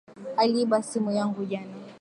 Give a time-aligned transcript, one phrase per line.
[0.37, 1.75] Aliiba simu yangu jana